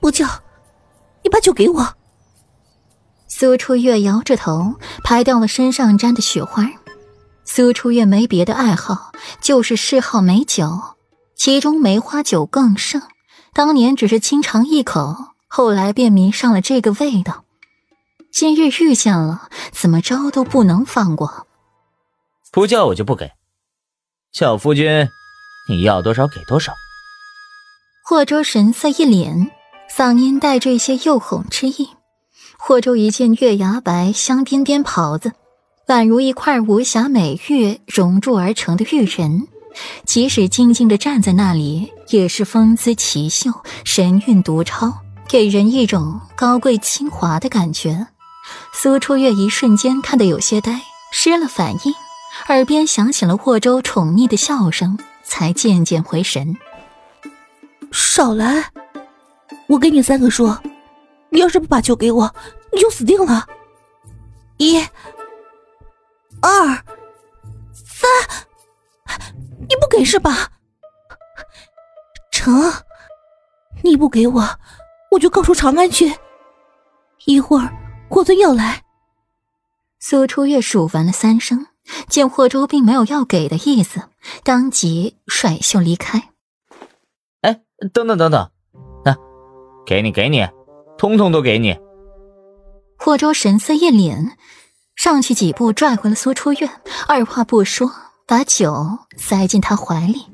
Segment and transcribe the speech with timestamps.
[0.00, 0.26] 不叫，
[1.22, 1.94] 你把酒给我。
[3.26, 6.66] 苏初月摇着头，拍掉了身上沾的雪花。
[7.44, 10.96] 苏初月没别的爱好，就是嗜好美酒，
[11.34, 13.02] 其中梅花酒更盛。
[13.52, 15.16] 当年只是轻尝一口，
[15.46, 17.44] 后来便迷上了这个味道。
[18.30, 21.46] 今日遇见了，怎么着都不能放过。
[22.52, 23.32] 不叫我就不给。
[24.32, 25.08] 小夫君，
[25.68, 26.72] 你要多少给多少。
[28.04, 29.50] 霍州神色一凛，
[29.98, 31.88] 嗓音带着一些诱哄之意。
[32.56, 35.32] 霍州一件月牙白香边边袍子，
[35.88, 39.48] 宛如一块无瑕美玉熔铸而成的玉人，
[40.06, 43.50] 即使静静的站在那里，也是风姿奇秀，
[43.82, 48.06] 神韵独超，给人一种高贵清华的感觉。
[48.72, 51.92] 苏初月一瞬间看得有些呆，失了反应，
[52.46, 56.56] 耳边响起了霍州宠溺的笑声，才渐渐回神。
[57.90, 58.70] 少来！
[59.68, 60.52] 我给你三个数。
[61.30, 62.34] 你要是不把球给我，
[62.72, 63.46] 你就死定了！
[64.56, 64.80] 一、
[66.40, 66.84] 二、
[67.74, 68.08] 三，
[69.68, 70.52] 你不给是吧？
[72.30, 72.72] 成，
[73.82, 74.58] 你不给我，
[75.10, 76.14] 我就告出长安去。
[77.26, 77.70] 一会儿
[78.08, 78.84] 霍尊要来。
[80.00, 81.66] 苏初月数完了三声，
[82.08, 84.08] 见霍州并没有要给的意思，
[84.44, 86.30] 当即甩袖离开。
[87.42, 87.60] 哎，
[87.92, 88.50] 等等等等，那
[89.88, 90.46] 给你，给你。
[90.98, 91.74] 通通都给你。
[92.98, 94.32] 霍州神色一凛，
[94.94, 96.68] 上去几步拽回了苏初月，
[97.06, 97.90] 二话不说
[98.26, 100.26] 把酒塞进他怀里。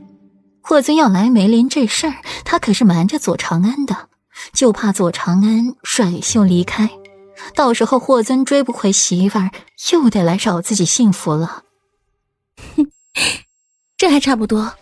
[0.61, 4.09] 霍尊要来梅林这事儿，他可是瞒着左长安的，
[4.53, 6.91] 就怕左长安甩袖离开，
[7.55, 9.53] 到时候霍尊追不回媳妇儿，
[9.93, 11.63] 又得来找自己幸福了。
[12.77, 12.87] 哼，
[13.97, 14.73] 这还差不多。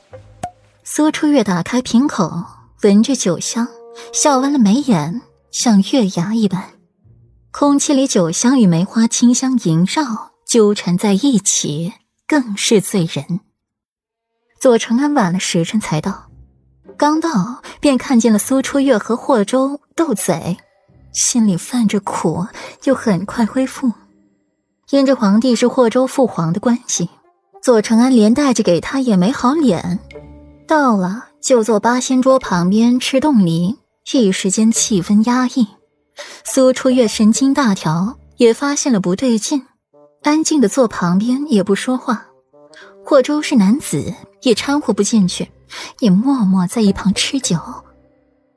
[0.82, 2.44] 苏初月打开瓶口，
[2.82, 3.66] 闻着酒香，
[4.12, 5.22] 笑弯了眉眼。
[5.50, 6.64] 像月牙一般，
[7.50, 11.92] 空气里酒香与梅花清香萦绕，纠缠在一起，
[12.26, 13.40] 更是醉人。
[14.58, 16.30] 左承安晚了时辰才到，
[16.96, 20.56] 刚到便看见了苏初月和霍州斗嘴，
[21.12, 22.46] 心里泛着苦，
[22.84, 23.92] 又很快恢复。
[24.88, 27.10] 因着皇帝是霍州父皇的关系，
[27.60, 29.98] 左承安连带着给他也没好脸。
[30.66, 33.76] 到了就坐八仙桌旁边吃冻梨。
[34.10, 35.66] 一时间气氛压抑，
[36.44, 39.66] 苏初月神经大条，也发现了不对劲，
[40.22, 42.26] 安静的坐旁边也不说话。
[43.04, 45.50] 霍州是男子，也掺和不进去，
[46.00, 47.58] 也默默在一旁吃酒，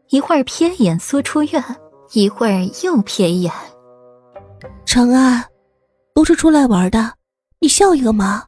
[0.09, 1.63] 一会儿瞥眼苏初月，
[2.11, 3.53] 一会儿又瞥一眼。
[4.85, 5.45] 长安，
[6.13, 7.13] 不是出来玩的，
[7.59, 8.45] 你笑一个嘛。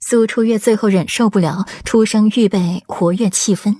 [0.00, 3.76] 苏初月最后忍受不了，出声预备活跃气氛。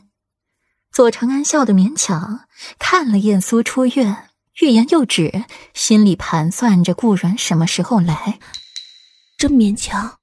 [0.92, 2.40] 左长安笑得勉强，
[2.78, 4.14] 看了眼苏初月，
[4.60, 8.38] 欲言又止，心里盘算着顾软什么时候来。
[9.38, 10.18] 真勉强。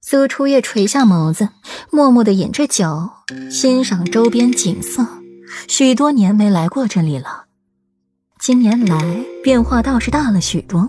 [0.00, 1.48] 苏初月垂下眸子，
[1.90, 3.10] 默默的饮着酒，
[3.50, 5.04] 欣赏周边景色。
[5.66, 7.46] 许多年没来过这里了，
[8.38, 10.88] 今年来变化倒是大了许多。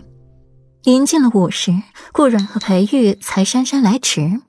[0.84, 1.74] 临近了午时，
[2.12, 4.40] 顾软和裴玉才姗姗来迟，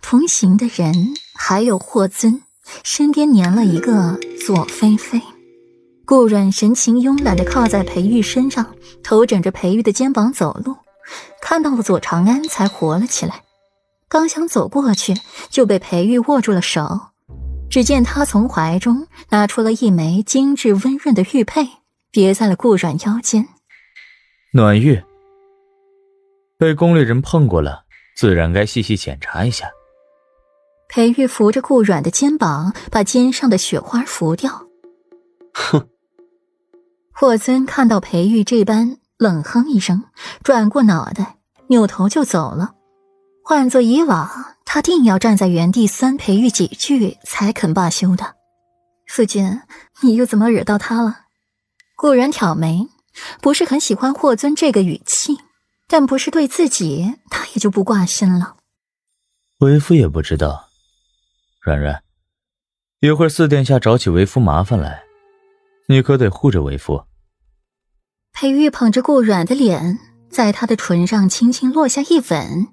[0.00, 2.42] 同行的人还有霍尊。
[2.84, 5.20] 身边黏了一个左菲菲，
[6.04, 10.76] 顾软神情慵懒的靠在裴玉身上，头枕着裴玉的肩膀走路。
[11.40, 13.42] 看到了左长安，才活了起来。
[14.08, 15.14] 刚想走过去，
[15.50, 17.00] 就被裴玉握住了手。
[17.68, 21.68] 只见他从怀中拿出了一枚精致温润的玉佩，
[22.10, 23.48] 别在了顾软腰间。
[24.52, 25.02] 暖玉，
[26.58, 27.84] 被宫里人碰过了，
[28.14, 29.70] 自然该细细检查一下。
[30.94, 34.66] 裴玉扶着顾软的肩膀，把肩上的雪花拂掉。
[35.54, 35.88] 哼。
[37.14, 40.04] 霍尊看到裴玉这般，冷哼一声，
[40.42, 41.38] 转过脑袋，
[41.68, 42.74] 扭头就走了。
[43.42, 44.28] 换做以往，
[44.66, 48.34] 他定要站在原地酸裴玉几句，才肯罢休的。
[49.06, 49.62] 夫君，
[50.02, 51.20] 你又怎么惹到他了？
[51.96, 52.86] 顾然挑眉，
[53.40, 55.38] 不是很喜欢霍尊这个语气，
[55.88, 58.56] 但不是对自己，他也就不挂心了。
[59.60, 60.68] 为夫也不知道。
[61.64, 62.02] 软软，
[62.98, 65.04] 一会儿四殿下找起为夫麻烦来，
[65.86, 67.04] 你可得护着为夫。
[68.32, 72.66] 裴玉捧着顾软的脸，在他的唇上轻轻落下一吻。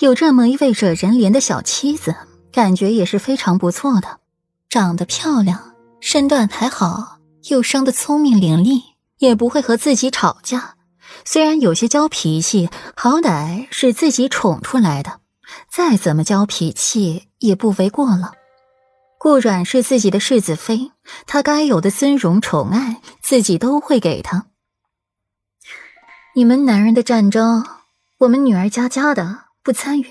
[0.00, 2.14] 有这么一位惹人怜的小妻子，
[2.52, 4.20] 感觉也是非常不错的。
[4.68, 8.82] 长得漂亮，身段还好，又生得聪明伶俐，
[9.20, 10.74] 也不会和自己吵架。
[11.24, 15.20] 虽然有些娇脾气，好歹是自己宠出来的。
[15.68, 18.32] 再怎么娇脾气也不为过了。
[19.18, 20.92] 顾阮是自己的世子妃，
[21.26, 24.46] 她该有的尊荣宠爱，自己都会给她。
[26.34, 27.64] 你们男人的战争，
[28.18, 30.06] 我们女儿家家的不参与。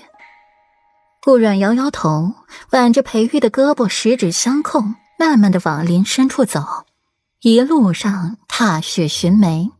[1.22, 2.34] 顾阮摇摇头，
[2.70, 4.82] 挽着裴玉的胳膊，十指相扣，
[5.18, 6.62] 慢慢的往林深处走。
[7.40, 9.70] 一路上踏雪寻梅，